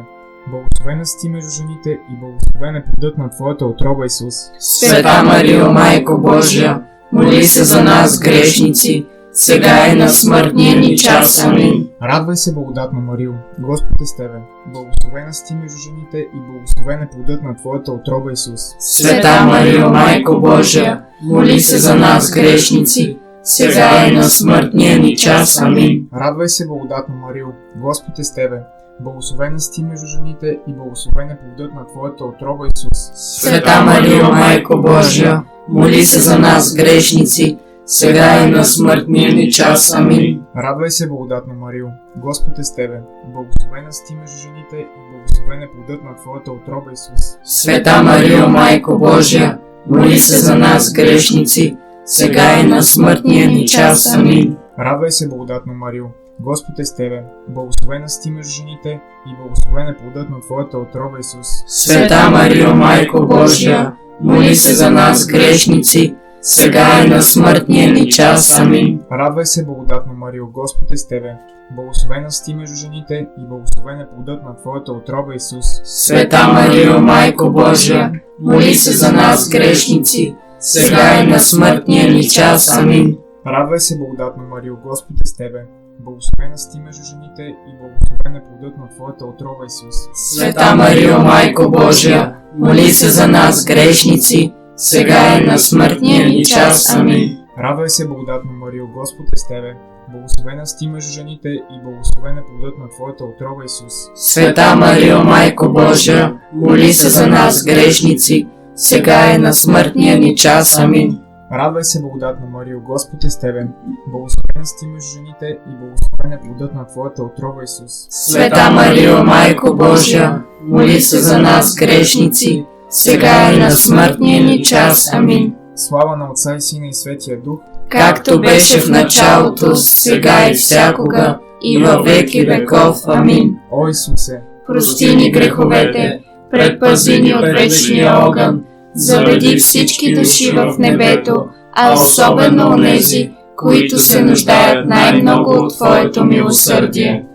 благословена 0.52 1.06
си 1.06 1.18
Ти 1.22 1.30
между 1.30 1.50
жените 1.50 1.90
и 1.90 2.20
благословен 2.20 2.76
е 2.76 2.86
плодът 2.86 3.18
на 3.18 3.30
Твоята 3.30 3.66
отроба 3.66 4.06
Исус. 4.06 4.36
Света 4.60 5.24
Марио, 5.24 5.72
Майко 5.72 6.18
Божия, 6.18 6.82
моли 7.12 7.44
се 7.44 7.64
за 7.64 7.84
нас 7.84 8.20
грешници, 8.20 9.06
сега 9.34 9.88
и 9.88 9.96
на 9.96 10.10
смъртния 10.10 10.80
ни 10.80 10.98
час. 10.98 11.44
Амин. 11.44 11.89
Радвай 12.04 12.36
се, 12.36 12.54
благодатна 12.54 13.00
Марио, 13.00 13.32
Господ 13.60 14.02
е 14.02 14.06
с 14.06 14.16
тебе. 14.16 14.40
Благословена 14.74 15.34
си 15.34 15.44
ти 15.48 15.56
между 15.56 15.78
жените 15.78 16.18
и 16.18 16.40
благословен 16.52 17.02
е 17.02 17.10
плодът 17.10 17.44
на 17.44 17.56
твоята 17.56 17.92
отроба 17.92 18.32
Исус. 18.32 18.62
Света 18.80 19.46
Марио, 19.46 19.90
Майко 19.90 20.42
Божия, 20.42 21.04
моли 21.24 21.60
се 21.60 21.78
за 21.78 21.96
нас 21.96 22.32
грешници, 22.32 23.18
сега 23.44 24.08
и 24.08 24.12
на 24.12 24.24
смъртния 24.24 25.00
ни 25.00 25.18
час. 25.18 25.62
Амин. 25.62 26.08
Радвай 26.14 26.48
се, 26.48 26.68
благодатна 26.68 27.16
Марио, 27.16 27.48
Господ 27.76 28.20
е 28.20 28.24
с 28.24 28.34
тебе. 28.34 28.60
Благословена 29.02 29.60
си 29.60 29.72
ти 29.72 29.84
между 29.84 30.06
жените 30.08 30.60
и 30.68 30.74
благословен 30.74 31.30
е 31.30 31.38
плодът 31.38 31.74
на 31.74 31.88
твоята 31.88 32.26
отроба 32.26 32.68
Исус. 32.68 33.12
Света 33.16 33.82
Марио, 33.86 34.34
Майко 34.34 34.82
Божия, 34.82 35.44
моли 35.70 36.04
се 36.04 36.20
за 36.20 36.40
нас 36.40 36.76
грешници, 36.76 37.58
сега 37.90 38.44
и 38.44 38.52
на 38.52 38.66
смъртния 38.66 39.34
ни 39.34 39.52
час. 39.52 39.94
Амин. 39.94 40.42
Радвай 40.58 40.90
се, 40.90 41.08
благодатна 41.08 41.54
Марио, 41.54 41.88
Господ 42.18 42.60
е 42.60 42.64
с 42.64 42.76
тебе. 42.76 43.00
Благословена 43.34 43.92
си 43.92 44.04
ти 44.08 44.16
между 44.16 44.38
жените 44.38 44.76
и 44.78 45.12
благословен 45.12 45.62
е 45.62 45.68
плодът 45.72 46.04
на 46.04 46.16
твоята 46.16 46.52
отроба 46.52 46.92
Исус. 46.94 47.38
Света 47.44 48.04
Марио, 48.04 48.50
Майко 48.50 48.98
Божия, 49.00 49.60
моли 49.88 50.18
се 50.18 50.38
за 50.38 50.56
нас 50.56 50.94
грешници, 50.94 51.78
сега 52.06 52.60
и 52.60 52.68
на 52.68 52.84
смъртния 52.84 53.48
ни 53.48 53.68
час. 53.68 54.14
Амин. 54.16 54.58
Радвай 54.80 55.12
се, 55.12 55.30
благодатна 55.30 55.74
Марио, 55.74 56.06
Господ 56.40 56.80
е 56.80 56.86
с 56.86 56.96
тебе. 56.96 57.24
Благословена 57.48 58.10
си 58.10 58.22
ти 58.22 58.32
между 58.32 58.52
жените 58.52 59.00
и 59.28 59.36
благословен 59.42 59.88
е 59.88 59.98
плодът 59.98 60.30
на 60.30 60.40
твоята 60.42 60.78
отроба 60.78 61.20
Исус. 61.20 61.48
Света 61.68 62.30
Марио, 62.30 62.76
Майко 62.76 63.28
Божия, 63.28 63.94
моли 64.22 64.56
се 64.56 64.74
за 64.74 64.92
нас 64.92 65.28
грешници, 65.28 66.16
сега 66.42 67.04
и 67.06 67.10
на 67.10 67.22
смъртния 67.22 67.94
ни 67.94 68.10
час. 68.12 68.60
Амин. 68.60 69.00
Радвай 69.12 69.46
се, 69.46 69.66
благодатна 69.66 70.14
Марио, 70.14 70.48
Господ 70.48 70.92
е 70.92 70.98
с 70.98 71.08
тебе. 71.08 71.36
Благословена 71.76 72.32
си 72.32 72.44
ти 72.46 72.56
между 72.56 72.76
жените 72.76 73.28
и 73.40 73.48
благословен 73.48 74.00
е 74.00 74.10
плодът 74.10 74.44
на 74.44 74.56
твоята 74.56 74.92
отроба 74.92 75.36
Исус. 75.36 75.66
Света 75.84 76.48
Марио, 76.54 77.02
Майко 77.02 77.52
Божия, 77.52 78.12
моли 78.42 78.76
се 78.76 78.92
за 78.92 79.12
нас 79.12 79.50
грешници, 79.50 80.36
сега 80.60 81.20
и 81.24 81.28
на 81.28 81.40
смъртния 81.40 82.14
ни 82.14 82.30
час. 82.30 82.78
Амин. 82.78 83.18
Радвай 83.48 83.80
се, 83.80 83.98
благодатна 83.98 84.44
Марио, 84.44 84.76
Господ 84.84 85.18
е 85.26 85.28
с 85.28 85.38
тебе. 85.38 85.60
Благословена 86.00 86.58
си 86.58 86.72
ти 86.72 86.80
между 86.80 87.04
жените 87.04 87.42
и 87.44 87.72
благословен 87.80 88.36
е 88.36 88.44
плодът 88.44 88.78
на 88.78 88.90
твоята 88.90 89.26
отроба 89.26 89.66
Исус. 89.68 89.96
Света 90.14 90.76
Марио, 90.76 91.20
Майко 91.20 91.72
Божия, 91.72 92.36
моли 92.58 92.90
се 92.90 93.10
за 93.10 93.28
нас 93.28 93.66
грешници, 93.66 94.54
сега 94.80 95.38
и 95.38 95.46
на 95.46 95.60
смъртния 95.60 96.30
ни 96.30 96.46
час. 96.46 96.96
Амин. 96.96 97.38
Радвай 97.64 97.90
се, 97.90 98.08
благодатна 98.08 98.52
Марио, 98.52 98.88
Господ 98.88 99.26
е 99.34 99.38
с 99.38 99.48
тебе. 99.48 99.76
Благословена 100.12 100.66
си 100.66 100.76
ти 100.80 100.88
между 100.88 101.12
жените 101.12 101.50
и 101.50 101.82
благословен 101.84 102.38
е 102.38 102.44
плодът 102.46 102.78
на 102.80 102.90
твоята 102.90 103.24
отроба 103.24 103.64
Исус. 103.66 103.94
Света 104.16 104.76
Марио, 104.76 105.24
Майко 105.24 105.70
Божия, 105.70 106.40
моли 106.54 106.94
се 106.94 107.10
за 107.10 107.28
нас 107.28 107.64
грешници, 107.64 108.48
сега 108.76 109.34
и 109.34 109.38
на 109.38 109.54
смъртния 109.54 110.20
ни 110.20 110.36
час. 110.36 110.80
Амин. 110.80 111.20
Радвай 111.54 111.84
се, 111.84 112.02
благодатна 112.02 112.48
Марио, 112.48 112.80
Господ 112.82 113.24
е 113.24 113.30
с 113.30 113.40
тебе. 113.40 113.68
Благословена 114.12 114.66
си 114.66 114.76
ти 114.80 114.88
между 114.88 115.10
жените 115.10 115.46
и 115.46 115.76
благословен 115.80 116.32
е 116.34 116.42
плодът 116.42 116.76
на 116.76 116.88
твоята 116.88 117.24
отроба 117.24 117.64
Исус. 117.64 118.08
Света 118.10 118.72
Марио, 118.72 119.24
Майко 119.24 119.76
Божия, 119.76 120.44
моли 120.64 121.02
се 121.02 121.20
за 121.20 121.40
нас 121.40 121.76
грешници, 121.76 122.66
сега 122.90 123.54
и 123.54 123.58
на 123.58 123.72
смъртния 123.72 124.44
ни 124.44 124.64
час. 124.64 125.14
Амин. 125.14 125.54
Слава 125.76 126.18
на 126.18 126.32
Отца 126.32 126.56
и 126.56 126.62
Сина 126.62 126.88
и 126.88 126.94
Светия 126.94 127.38
Дух, 127.42 127.60
Както 127.90 128.42
беше 128.42 128.80
в 128.80 128.90
началото, 128.90 129.76
сега 129.76 130.50
и 130.50 130.54
всякога, 130.54 131.40
и 131.64 131.78
във 131.78 132.06
веки 132.06 132.46
веков. 132.46 132.98
Амин. 133.08 133.56
О 133.72 133.88
Исусе, 133.88 134.42
Прости 134.68 135.16
ни 135.16 135.32
греховете, 135.32 136.20
предпази 136.52 137.22
ни 137.22 137.34
от 137.34 137.46
вечния 137.46 138.14
огън, 138.28 138.64
заведи 138.96 139.58
всички 139.58 140.16
души 140.16 140.52
в 140.52 140.76
небето, 140.80 141.46
а 141.74 141.94
особено 141.94 142.68
онези, 142.68 143.32
които 143.58 144.00
се 144.00 144.22
нуждаят 144.22 144.88
най-много 144.88 145.52
от 145.54 145.76
Твоето 145.78 146.26
милосърдие. 146.26 147.26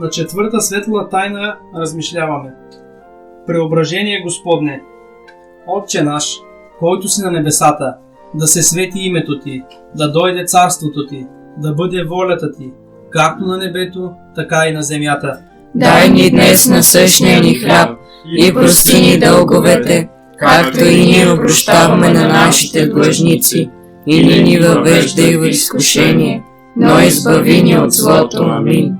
На 0.00 0.10
четвърта 0.10 0.60
светла 0.60 1.08
тайна 1.08 1.56
размишляваме. 1.76 2.50
Преображение 3.48 4.20
Господне. 4.22 4.82
Отче 5.66 6.02
наш, 6.02 6.40
който 6.78 7.08
си 7.08 7.22
на 7.22 7.30
небесата, 7.30 7.94
да 8.34 8.46
се 8.46 8.62
свети 8.62 8.98
името 8.98 9.40
Ти, 9.40 9.62
да 9.96 10.12
дойде 10.12 10.44
царството 10.44 11.06
Ти, 11.06 11.26
да 11.56 11.74
бъде 11.74 12.04
волята 12.04 12.52
Ти, 12.52 12.72
както 13.10 13.44
на 13.44 13.56
небето, 13.56 14.12
така 14.34 14.66
и 14.68 14.72
на 14.72 14.82
земята. 14.82 15.38
Дай 15.74 16.10
ни 16.10 16.30
днес 16.30 16.68
насъщния 16.68 17.40
ни 17.40 17.54
хляб 17.54 17.98
и 18.38 18.54
прости 18.54 19.00
ни 19.00 19.18
дълговете, 19.18 20.08
както 20.38 20.84
и 20.84 21.06
ние 21.06 21.32
обращаваме 21.32 22.08
на 22.08 22.28
нашите 22.28 22.86
длъжници, 22.86 23.70
и 24.06 24.26
не 24.26 24.42
ни 24.42 24.58
въвеждай 24.58 25.36
в 25.36 25.48
изкушение, 25.48 26.44
но 26.76 27.00
избави 27.00 27.62
ни 27.62 27.78
от 27.78 27.92
злото. 27.92 28.42
Амин. 28.42 28.98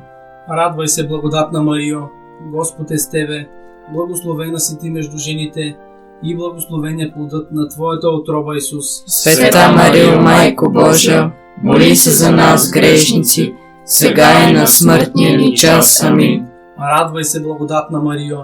Радвай 0.51 0.89
се, 0.89 1.09
благодатна 1.09 1.63
Марио, 1.63 2.01
Господ 2.53 2.91
е 2.91 2.99
с 2.99 3.11
Тебе, 3.11 3.47
благословена 3.93 4.61
си 4.61 4.79
Ти 4.79 4.91
между 4.91 5.19
жените 5.19 5.77
и 6.25 6.37
благословен 6.37 7.01
е 7.01 7.13
плодът 7.13 7.53
на 7.53 7.69
Твоята 7.69 8.09
отроба 8.09 8.57
Исус. 8.57 8.87
Света 9.07 9.73
Марио, 9.77 10.21
Майко 10.21 10.71
Божия, 10.73 11.33
моли 11.63 11.97
се 11.97 12.11
за 12.11 12.33
нас 12.33 12.71
грешници, 12.71 13.55
сега 13.85 14.49
и 14.49 14.53
на 14.53 14.67
смъртния 14.67 15.39
ни 15.39 15.57
час. 15.57 16.03
Амин. 16.03 16.47
Радвай 16.81 17.25
се, 17.25 17.43
благодатна 17.43 18.03
Марио, 18.03 18.39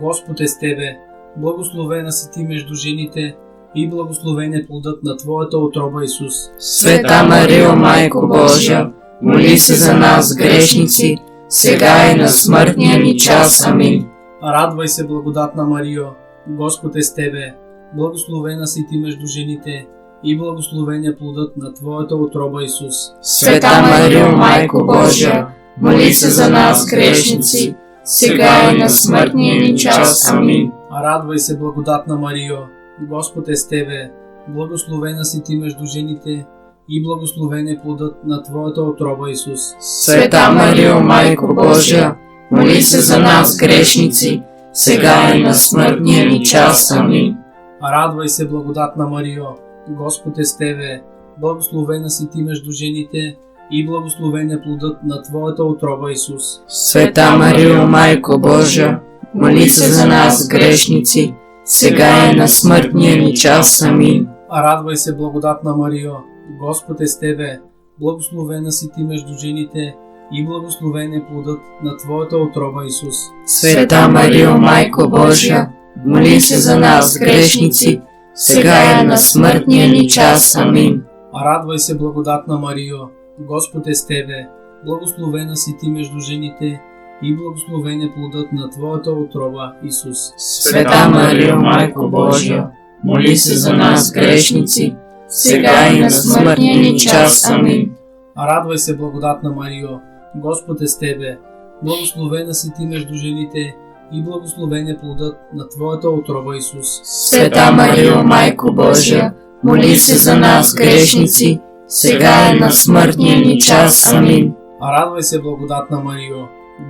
Господ 0.00 0.40
е 0.40 0.46
с 0.48 0.58
Тебе, 0.58 0.96
благословена 1.36 2.12
си 2.12 2.30
Ти 2.30 2.42
между 2.42 2.74
жените 2.74 3.36
и 3.74 3.90
благословен 3.90 4.54
е 4.54 4.66
плодът 4.66 5.02
на 5.02 5.16
Твоята 5.16 5.58
отроба 5.58 6.04
Исус. 6.04 6.34
Света 6.58 7.24
Марио, 7.28 7.76
Майко 7.76 8.28
Божия, 8.28 8.90
моли 9.22 9.58
се 9.58 9.74
за 9.74 9.94
нас 9.94 10.36
грешници, 10.36 11.16
сега 11.48 12.10
и 12.12 12.14
на 12.14 12.28
смъртния 12.28 12.98
ни 12.98 13.16
час. 13.16 13.66
Амин. 13.66 14.11
Радвай 14.44 14.88
се, 14.88 15.06
благодатна 15.06 15.64
Марио, 15.64 16.04
Господ 16.48 16.96
е 16.96 17.02
с 17.02 17.14
Тебе, 17.14 17.54
благословена 17.96 18.66
си 18.66 18.86
Ти 18.90 18.98
между 18.98 19.26
жените 19.26 19.86
и 20.24 20.38
благословен 20.38 21.04
е 21.04 21.16
плодът 21.16 21.56
на 21.56 21.74
Твоята 21.74 22.16
отроба 22.16 22.64
Исус. 22.64 22.94
Света 23.22 23.68
Марио, 23.82 24.36
Майко 24.36 24.86
Божия, 24.86 25.46
моли 25.80 26.12
се 26.12 26.30
за 26.30 26.50
нас 26.50 26.86
грешници, 26.86 27.74
сега 28.04 28.72
и 28.72 28.78
на 28.78 28.90
смъртния 28.90 29.62
ни 29.62 29.78
час. 29.78 30.32
Амин. 30.32 30.72
Радвай 31.04 31.38
се, 31.38 31.58
благодатна 31.58 32.16
Марио, 32.16 32.56
Господ 33.00 33.48
е 33.48 33.56
с 33.56 33.68
Тебе, 33.68 34.10
благословена 34.48 35.24
си 35.24 35.42
Ти 35.44 35.56
между 35.56 35.84
жените 35.84 36.46
и 36.88 37.02
благословен 37.02 37.68
е 37.68 37.80
плодът 37.82 38.16
на 38.24 38.42
Твоята 38.42 38.82
отроба 38.82 39.30
Исус. 39.30 39.60
Света 39.80 40.50
Марио, 40.50 41.00
Майко 41.00 41.54
Божия, 41.54 42.16
моли 42.52 42.82
се 42.82 43.00
за 43.00 43.18
нас 43.18 43.56
грешници, 43.56 44.42
сега 44.72 45.34
и 45.34 45.42
на 45.42 45.54
смъртния 45.54 46.26
ни 46.26 46.44
час. 46.44 46.90
Амин. 46.90 47.36
Радвай 47.82 48.28
се, 48.28 48.48
благодатна 48.48 49.06
Марио, 49.06 49.44
Господ 49.88 50.38
е 50.38 50.44
с 50.44 50.56
Тебе, 50.56 51.02
благословена 51.40 52.10
си 52.10 52.28
Ти 52.32 52.42
между 52.42 52.70
жените 52.70 53.36
и 53.70 53.86
благословен 53.86 54.50
е 54.50 54.62
плодът 54.62 54.96
на 55.04 55.22
Твоята 55.22 55.64
отроба 55.64 56.12
Исус. 56.12 56.42
Света 56.68 57.36
Марио, 57.36 57.86
Майко 57.86 58.38
Божия, 58.38 59.00
моли 59.34 59.68
се 59.68 59.92
за 59.92 60.06
нас 60.06 60.48
грешници, 60.48 61.34
сега 61.64 62.30
и 62.32 62.36
на 62.36 62.48
смъртния 62.48 63.16
ни 63.16 63.34
час. 63.34 63.82
Амин. 63.82 64.28
Радвай 64.52 64.96
се, 64.96 65.16
благодатна 65.16 65.76
Марио, 65.76 66.12
Господ 66.58 67.00
е 67.00 67.06
с 67.06 67.18
Тебе, 67.18 67.60
благословена 68.00 68.72
си 68.72 68.88
Ти 68.96 69.02
между 69.02 69.34
жените 69.38 69.94
и 70.32 70.46
благословен 70.46 71.14
е 71.14 71.26
плодът 71.26 71.60
на 71.84 71.96
Твоята 71.96 72.36
отроба 72.36 72.86
Исус. 72.86 73.16
Света 73.46 74.08
Марио, 74.08 74.58
Майко 74.58 75.08
Божия, 75.08 75.68
моли 76.06 76.40
се 76.40 76.58
за 76.58 76.78
нас 76.78 77.18
грешници, 77.18 78.00
сега 78.34 79.00
и 79.00 79.04
на 79.04 79.18
смъртния 79.18 79.88
ни 79.88 80.08
час. 80.08 80.56
Амин. 80.56 81.02
Радвай 81.44 81.78
се, 81.78 81.98
благодатна 81.98 82.58
Марио, 82.58 82.98
Господ 83.40 83.86
е 83.86 83.94
с 83.94 84.06
Тебе, 84.06 84.46
благословена 84.84 85.56
си 85.56 85.76
Ти 85.80 85.90
между 85.90 86.18
жените 86.18 86.80
и 87.22 87.36
благословен 87.36 88.02
е 88.02 88.14
плодът 88.14 88.52
на 88.52 88.70
Твоята 88.70 89.10
отроба 89.10 89.72
Исус. 89.84 90.18
Света 90.36 91.08
Марио, 91.08 91.56
Майко 91.56 92.10
Божия, 92.10 92.68
моли 93.04 93.36
се 93.36 93.56
за 93.56 93.72
нас 93.72 94.12
грешници, 94.12 94.96
сега 95.28 95.88
и 95.88 96.00
на 96.00 96.10
смъртния 96.10 96.80
ни 96.80 96.98
час. 96.98 97.50
Амин. 97.50 97.90
Радвай 98.38 98.78
се, 98.78 98.96
благодатна 98.96 99.52
Марио, 99.52 99.88
Господ 100.36 100.80
е 100.80 100.86
с 100.86 100.98
Тебе, 100.98 101.38
благословена 101.82 102.54
си 102.54 102.72
Ти 102.76 102.86
между 102.86 103.14
жените 103.14 103.76
и 104.12 104.22
благословен 104.22 104.88
е 104.88 104.98
плодът 104.98 105.36
на 105.54 105.68
Твоята 105.68 106.10
отроба 106.10 106.56
Исус. 106.56 106.86
Света 107.04 107.72
Марио, 107.72 108.24
Майко 108.24 108.72
Божия, 108.72 109.34
моли 109.64 109.96
се 109.96 110.16
за 110.16 110.36
нас 110.36 110.74
грешници, 110.74 111.60
сега 111.86 112.52
и 112.54 112.60
на 112.60 112.70
смъртния 112.70 113.38
ни 113.38 113.60
час. 113.60 114.12
Амин. 114.12 114.54
Радвай 114.82 115.22
се, 115.22 115.42
благодатна 115.42 116.00
Марио, 116.00 116.38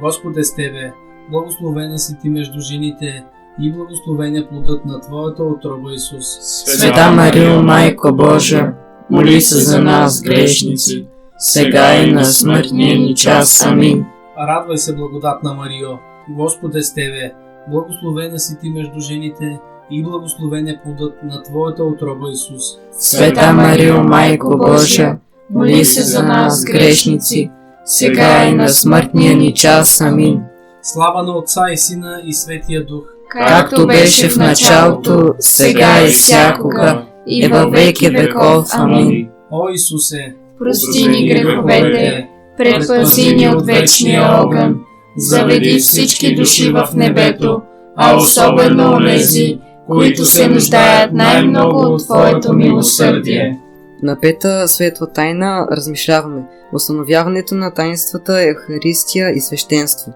Господ 0.03 0.37
е 0.37 0.45
с 0.45 0.55
тебе, 0.55 0.93
благословена 1.31 1.99
си 1.99 2.17
ти 2.23 2.29
между 2.29 2.61
жените 2.61 3.25
и 3.63 3.73
благословен 3.73 4.37
е 4.37 4.49
плодът 4.49 4.85
на 4.85 5.01
Твоята 5.01 5.43
отроба 5.43 5.93
Исус. 5.95 6.27
Света 6.41 7.11
Марио, 7.11 7.63
Майко 7.63 8.13
Божия, 8.13 8.75
моли 9.11 9.41
се 9.41 9.59
за 9.59 9.83
нас 9.83 10.23
грешници, 10.23 11.07
сега 11.43 11.95
и 11.95 12.13
на 12.13 12.25
смъртния 12.25 12.99
ни 12.99 13.15
час. 13.15 13.67
Амин. 13.67 14.05
Радвай 14.49 14.79
се, 14.79 14.97
благодатна 14.97 15.55
Марио, 15.55 15.89
Господ 16.29 16.75
е 16.75 16.83
с 16.83 16.95
тебе, 16.95 17.33
благословена 17.71 18.39
си 18.39 18.57
ти 18.61 18.71
между 18.71 19.01
жените 19.01 19.59
и 19.91 20.03
благословен 20.03 20.69
е 20.69 20.81
плодът 20.85 21.15
на 21.23 21.43
Твоята 21.43 21.85
отроба 21.85 22.31
Исус. 22.33 22.63
Света 22.99 23.53
Марио, 23.53 24.03
Майко 24.03 24.59
Божия, 24.59 25.19
моли 25.51 25.85
се 25.85 26.03
за 26.03 26.23
нас 26.23 26.65
грешници, 26.65 27.51
сега 27.85 28.45
и 28.49 28.55
на 28.55 28.69
смъртния 28.69 29.37
ни 29.37 29.55
час. 29.55 30.01
Амин. 30.01 30.43
Слава 30.83 31.23
на 31.23 31.33
Отца 31.33 31.63
и 31.73 31.77
Сина 31.77 32.23
и 32.25 32.35
Светия 32.35 32.87
Дух, 32.87 33.03
Както 33.31 33.87
беше 33.87 34.29
в 34.29 34.37
началото, 34.37 35.35
сега 35.39 36.03
и 36.03 36.09
всякога, 36.09 37.05
и 37.27 37.49
във 37.49 37.73
веки 37.73 38.11
веков. 38.11 38.67
Амин. 38.73 39.29
О 39.51 39.69
Исусе, 39.69 40.35
Прости 40.64 41.09
ни 41.09 41.28
греховете, 41.28 42.28
предпази 42.57 43.35
ни 43.35 43.49
от 43.49 43.66
вечния 43.66 44.23
огън, 44.42 44.81
заведи 45.16 45.78
всички 45.78 46.35
души 46.35 46.73
в 46.73 46.88
небето, 46.95 47.62
а 47.97 48.16
особено 48.16 48.92
онези, 48.92 49.59
които 49.87 50.25
се 50.25 50.49
нуждаят 50.49 51.12
най-много 51.12 51.78
от 51.78 52.04
Твоето 52.04 52.52
милосърдие. 52.52 53.59
На 54.02 54.21
пета 54.21 54.69
светла 54.69 55.12
тайна 55.12 55.66
размишляваме 55.73 56.42
установяването 56.75 57.54
на 57.54 57.75
таинствата 57.75 58.40
Евхаристия 58.40 59.31
и 59.31 59.40
свещенство. 59.40 60.12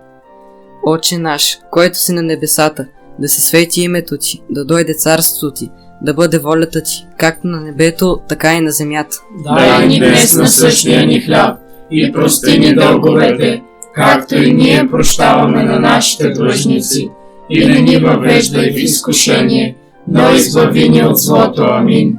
Отче 0.86 1.18
наш, 1.18 1.58
който 1.70 1.98
си 1.98 2.12
на 2.12 2.22
небесата, 2.22 2.86
да 3.18 3.28
се 3.28 3.40
свети 3.40 3.80
името 3.80 4.18
Ти, 4.18 4.42
да 4.50 4.64
дойде 4.64 4.94
царството 4.94 5.54
Ти, 5.54 5.70
да 6.02 6.14
бъде 6.14 6.38
волята 6.38 6.82
Ти, 6.82 7.06
както 7.16 7.46
на 7.46 7.60
небето, 7.60 8.20
така 8.28 8.54
и 8.54 8.60
на 8.60 8.70
земята. 8.70 9.16
Дай 9.44 9.88
ни 9.88 9.98
днес 9.98 10.34
насъщния 10.34 11.06
ни 11.06 11.20
хляб 11.20 11.58
и 11.90 12.12
прости 12.12 12.58
ни 12.58 12.74
дълговете, 12.74 13.62
както 13.94 14.34
и 14.34 14.52
ние 14.52 14.88
прощаваме 14.90 15.62
на 15.62 15.80
нашите 15.80 16.30
длъжници. 16.30 17.10
И 17.50 17.66
не 17.66 17.80
ни 17.80 17.96
въвеждай 17.96 18.72
в 18.72 18.76
изкушение, 18.76 19.76
но 20.08 20.34
избави 20.34 20.88
ни 20.88 21.04
от 21.04 21.18
злото. 21.18 21.62
Амин. 21.62 22.18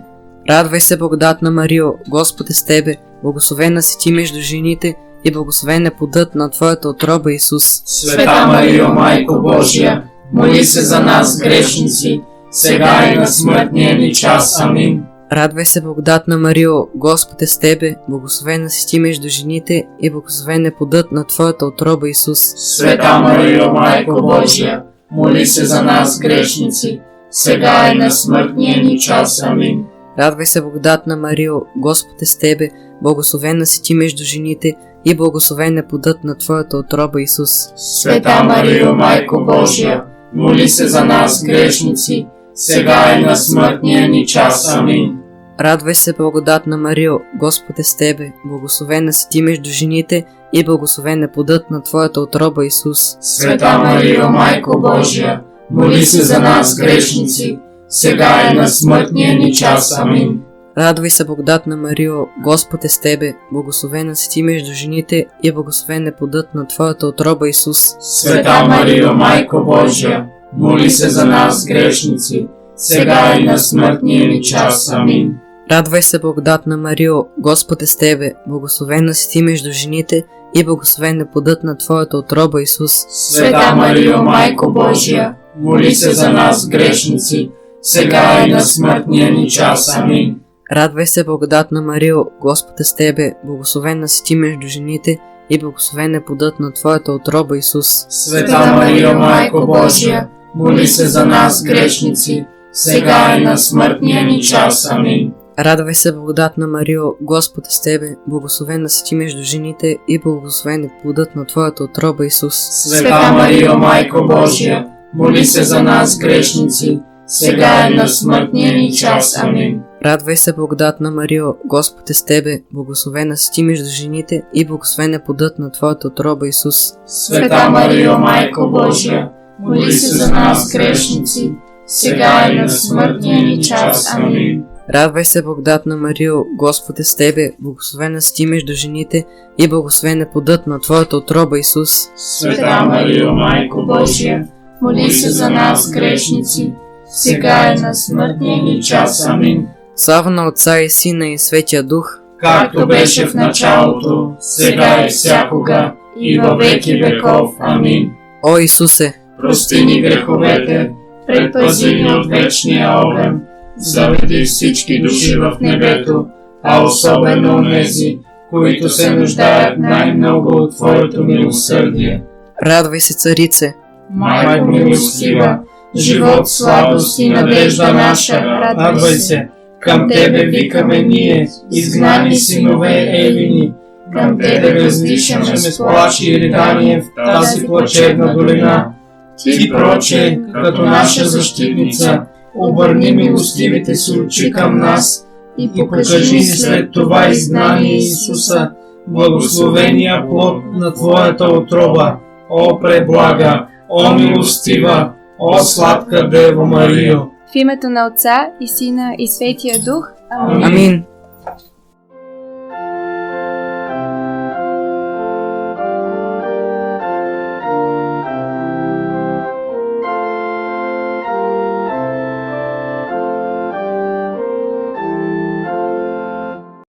Радвай 0.49 0.79
се, 0.79 0.97
благодатна 0.97 1.51
Марио, 1.51 1.87
Господ 2.09 2.49
е 2.49 2.53
с 2.53 2.65
Тебе, 2.65 2.95
благословена 3.23 3.81
си 3.81 3.97
Ти 3.99 4.11
между 4.11 4.39
жените 4.39 4.95
и 5.23 5.31
благословен 5.31 5.85
е 5.85 5.91
плодът 5.91 6.35
на 6.35 6.49
Твоята 6.49 6.89
отроба 6.89 7.33
Исус. 7.33 7.81
Света 7.85 8.47
Марио, 8.47 8.87
Майко 8.87 9.41
Божия, 9.41 10.03
моли 10.33 10.63
се 10.63 10.81
за 10.81 10.99
нас 10.99 11.37
грешници, 11.37 12.21
сега 12.57 13.11
и 13.13 13.17
на 13.17 13.27
смъртния 13.27 13.97
ни 13.97 14.13
час. 14.13 14.61
Амин. 14.61 15.03
Радвай 15.31 15.65
се, 15.65 15.81
благодатна 15.81 16.37
Марио, 16.37 16.73
Господ 16.95 17.41
е 17.41 17.47
с 17.47 17.59
Тебе, 17.59 17.95
благословена 18.09 18.69
си 18.69 18.87
Ти 18.87 18.99
между 18.99 19.29
жените 19.29 19.87
и 20.01 20.09
благословен 20.09 20.65
е 20.65 20.71
плодът 20.71 21.11
на 21.11 21.23
Твоята 21.23 21.65
отроба 21.65 22.09
Исус. 22.09 22.39
Света 22.55 23.19
Марио, 23.19 23.73
Майко 23.73 24.21
Божия, 24.21 24.83
моли 25.11 25.45
се 25.45 25.65
за 25.65 25.83
нас 25.83 26.19
грешници, 26.19 27.01
сега 27.31 27.91
и 27.91 27.97
на 27.97 28.11
смъртния 28.11 28.83
ни 28.83 28.99
час. 28.99 29.43
Амин. 29.43 29.85
Радвай 30.19 30.45
се, 30.45 30.61
благодатна 30.61 31.17
Марио, 31.17 31.55
Господ 31.75 32.21
е 32.21 32.25
с 32.25 32.39
Тебе, 32.39 32.69
благословена 33.01 33.65
си 33.65 33.81
Ти 33.81 33.93
между 33.93 34.23
жените 34.23 34.75
и 35.05 35.15
благословен 35.15 35.77
е 35.77 35.87
плодът 35.87 36.23
на 36.23 36.37
Твоята 36.37 36.77
отроба 36.77 37.21
Исус. 37.21 37.51
Света 37.75 38.43
Марио, 38.43 38.95
Майко 38.95 39.45
Божия, 39.45 40.03
моли 40.33 40.69
се 40.69 40.87
за 40.87 41.05
нас 41.05 41.43
грешници, 41.45 42.27
сега 42.57 43.17
и 43.19 43.25
на 43.25 43.35
смъртния 43.35 44.09
ни 44.09 44.27
час. 44.27 44.75
Амин. 44.75 45.17
Радвай 45.59 45.95
се, 45.95 46.13
благодатна 46.13 46.77
Марио, 46.77 47.15
Господ 47.39 47.79
е 47.79 47.83
с 47.83 47.97
Тебе, 47.97 48.31
благословена 48.45 49.13
си 49.13 49.27
Ти 49.29 49.41
между 49.41 49.69
жените 49.69 50.25
и 50.53 50.63
благословен 50.63 51.23
е 51.23 51.31
плодът 51.31 51.71
на 51.71 51.83
Твоята 51.83 52.21
отроба 52.21 52.65
Исус. 52.65 53.17
Света 53.21 53.77
Марио, 53.77 54.29
Майко 54.29 54.81
Божия, 54.81 55.41
моли 55.71 56.05
се 56.05 56.21
за 56.21 56.39
нас 56.39 56.75
грешници, 56.75 57.59
сега 57.89 58.49
и 58.51 58.55
на 58.55 58.67
смъртния 58.67 59.35
ни 59.35 59.53
час. 59.53 59.99
Амин. 59.99 60.41
Радвай 60.77 61.09
се, 61.09 61.25
благодатна 61.25 61.77
Марио, 61.77 62.15
Господ 62.43 62.85
е 62.85 62.89
с 62.89 63.01
Тебе, 63.01 63.33
благословена 63.51 64.15
си 64.15 64.29
Ти 64.29 64.43
между 64.43 64.73
жените 64.73 65.25
и 65.43 65.51
благословен 65.51 66.07
е 66.07 66.15
плодът 66.15 66.55
на 66.55 66.67
Твоята 66.67 67.07
отроба 67.07 67.49
Исус. 67.49 67.95
Света 67.99 68.65
Марио, 68.67 69.13
Майко 69.13 69.63
Божия, 69.65 70.25
моли 70.53 70.89
се 70.89 71.09
за 71.09 71.25
нас 71.25 71.65
грешници, 71.65 72.47
сега 72.75 73.35
и 73.39 73.43
на 73.43 73.57
смъртния 73.57 74.27
ни 74.27 74.41
час. 74.41 74.91
Амин. 74.91 75.33
Радвай 75.71 76.01
се, 76.01 76.19
благодатна 76.19 76.77
Марио, 76.77 77.25
Господ 77.37 77.81
е 77.81 77.87
с 77.87 77.97
Тебе, 77.97 78.33
благословена 78.47 79.13
си 79.13 79.29
Ти 79.29 79.41
между 79.41 79.71
жените 79.71 80.23
и 80.55 80.63
благословен 80.63 81.21
е 81.21 81.31
плодът 81.31 81.63
на 81.63 81.77
Твоята 81.77 82.17
отроба 82.17 82.61
Исус. 82.61 83.05
Света 83.09 83.75
Марио, 83.75 84.23
Майко 84.23 84.73
Божия, 84.73 85.35
моли 85.59 85.95
се 85.95 86.13
за 86.13 86.29
нас 86.29 86.67
грешници, 86.67 87.51
сега 87.81 88.45
и 88.45 88.51
на 88.51 88.59
смъртния 88.59 89.31
ни 89.31 89.49
час. 89.49 89.97
Амин. 89.97 90.39
Радвай 90.71 91.05
се, 91.05 91.23
благодатна 91.23 91.81
Марио, 91.81 92.17
Господ 92.41 92.79
е 92.79 92.83
с 92.83 92.95
Тебе, 92.95 93.33
благословена 93.45 94.07
си 94.07 94.23
Ти 94.23 94.35
между 94.35 94.67
жените 94.67 95.19
и 95.49 95.59
благословен 95.59 96.15
е 96.15 96.25
плодът 96.25 96.59
на 96.59 96.73
Твоята 96.73 97.11
отроба 97.11 97.57
Исус. 97.57 98.05
Света 98.09 98.73
Марио, 98.75 99.13
Майко 99.13 99.65
Божия, 99.65 100.27
моли 100.57 100.87
се 100.87 101.07
за 101.07 101.25
нас 101.25 101.63
грешници, 101.63 102.45
сега 102.71 103.35
и 103.37 103.43
на 103.43 103.57
смъртния 103.57 104.25
ни 104.25 104.41
час. 104.41 104.91
Амин. 104.91 105.31
Радвай 105.59 105.93
се, 105.93 106.15
благодатна 106.15 106.67
Марио, 106.67 107.03
Господ 107.21 107.67
е 107.67 107.69
с 107.69 107.81
Тебе, 107.81 108.15
благословена 108.27 108.89
си 108.89 109.03
Ти 109.05 109.15
между 109.15 109.43
жените 109.43 109.97
и 110.07 110.19
благословен 110.19 110.83
е 110.83 110.89
плодът 111.01 111.35
на 111.35 111.45
Твоята 111.45 111.83
отроба 111.83 112.25
Исус. 112.25 112.55
Света 112.55 113.31
Марио, 113.31 113.77
Майко 113.77 114.27
Божия, 114.27 114.87
моли 115.13 115.45
се 115.45 115.63
за 115.63 115.83
нас 115.83 116.17
грешници, 116.17 116.99
сега 117.27 117.87
и 117.91 117.95
на 117.95 118.07
смъртния 118.07 118.73
ни 118.73 118.93
час. 118.93 119.37
Амин. 119.37 119.81
Радвай 120.05 120.37
се, 120.37 120.53
благодатна 120.53 121.11
Марио, 121.11 121.45
Господ 121.65 122.09
е 122.09 122.13
с 122.13 122.25
Тебе, 122.25 122.61
благословена 122.73 123.37
си 123.37 123.51
Ти 123.53 123.63
между 123.63 123.85
жените 123.85 124.43
и 124.53 124.65
благословен 124.65 125.13
е 125.13 125.23
плодът 125.23 125.59
на 125.59 125.71
Твоята 125.71 126.07
отроба 126.07 126.47
Исус. 126.47 126.93
Света 127.05 127.69
Марио, 127.69 128.17
Майко 128.17 128.69
Божия, 128.69 129.29
моли 129.59 129.91
се 129.91 130.07
за 130.07 130.31
нас 130.31 130.71
грешници, 130.71 131.53
сега 131.85 132.49
и 132.51 132.55
на 132.55 132.69
смъртния 132.69 133.43
ни 133.43 133.63
час. 133.63 134.15
Амин. 134.15 134.63
Радвай 134.93 135.25
се, 135.25 135.43
благодатна 135.43 135.97
Марио, 135.97 136.35
Господ 136.55 136.99
е 136.99 137.03
с 137.03 137.15
Тебе, 137.15 137.51
благословена 137.59 138.21
си 138.21 138.33
Ти 138.35 138.45
между 138.45 138.73
жените 138.73 139.25
и 139.57 139.67
благословен 139.67 140.21
е 140.21 140.29
плодът 140.29 140.67
на 140.67 140.79
Твоята 140.79 141.17
отроба 141.17 141.59
Исус. 141.59 142.09
Света 142.15 142.85
Марио, 142.85 143.33
Майко 143.33 143.85
Божия, 143.85 144.47
моли 144.81 145.11
се 145.11 145.29
за 145.29 145.49
нас 145.49 145.91
грешници, 145.91 146.73
сега 147.05 147.73
и 147.73 147.81
на 147.81 147.95
смъртния 147.95 148.63
ни 148.63 148.81
час. 148.81 149.27
Амин. 149.27 149.67
Слава 149.95 150.29
на 150.29 150.47
Отца 150.47 150.79
и 150.79 150.89
Сина 150.89 151.27
и 151.27 151.37
Светия 151.37 151.83
Дух, 151.83 152.19
Както 152.39 152.87
беше 152.87 153.27
в 153.27 153.33
началото, 153.33 154.31
сега 154.39 155.05
и 155.05 155.09
всякога, 155.09 155.93
и 156.19 156.39
във 156.39 156.57
веки 156.57 157.01
веков. 157.03 157.51
Амин. 157.59 158.11
О 158.43 158.57
Исусе, 158.57 159.13
Прости 159.41 159.85
ни 159.85 160.01
греховете, 160.01 160.91
предпази 161.27 161.95
ни 161.95 162.13
от 162.13 162.29
вечния 162.29 162.89
огън, 162.89 163.41
заведи 163.77 164.43
всички 164.45 165.01
души 165.01 165.37
в 165.37 165.57
небето, 165.61 166.25
а 166.63 166.83
особено 166.83 167.55
онези, 167.55 168.19
които 168.49 168.89
се 168.89 169.15
нуждаят 169.15 169.79
най-много 169.79 170.55
от 170.55 170.75
Твоето 170.75 171.23
милосърдие. 171.23 172.23
радвай 172.65 172.99
се, 172.99 173.13
Царице, 173.13 173.73
Майко 174.13 174.65
милостива, 174.65 175.59
живот, 175.95 176.49
сладост 176.49 177.19
и 177.19 177.29
надежда 177.29 177.93
наша, 177.93 178.41
радвай 178.77 179.13
се, 179.13 179.47
към 179.79 180.09
Тебе 180.09 180.45
викаме 180.45 181.01
ние, 181.01 181.49
изгнани 181.71 182.35
синове 182.35 183.09
Елини, 183.13 183.73
към 184.13 184.39
Тебе 184.39 184.83
въздишаме 184.83 185.57
с 185.57 185.77
плач 185.77 186.21
и 186.21 186.39
ридание 186.39 187.01
в 187.01 187.05
тази 187.25 187.65
плачевна 187.65 188.33
долина. 188.33 188.93
Ти, 189.37 189.69
проче, 189.69 190.39
като 190.63 190.81
наша 190.81 191.25
защитница, 191.25 192.21
обърни 192.55 193.11
милостивите 193.11 193.95
си 193.95 194.19
очи 194.19 194.51
към 194.51 194.77
нас 194.77 195.27
и 195.57 195.71
покажи 195.75 196.35
ни 196.35 196.43
след 196.43 196.91
това 196.91 197.29
изгнание 197.29 197.97
Исуса, 197.97 198.71
благословения 199.07 200.27
плод 200.27 200.63
на 200.73 200.93
Твоята 200.93 201.45
отроба. 201.45 202.15
О, 202.49 202.79
преблага, 202.79 203.67
о, 203.89 204.13
милостива, 204.13 205.11
о, 205.39 205.59
сладка 205.59 206.29
Дева 206.29 206.65
Марио! 206.65 207.19
В 207.19 207.55
името 207.55 207.89
на 207.89 208.07
Отца 208.07 208.49
и 208.61 208.67
Сина 208.67 209.15
и 209.17 209.27
Светия 209.27 209.75
Дух. 209.85 210.11
Амин. 210.29 210.63
Амин. 210.63 211.03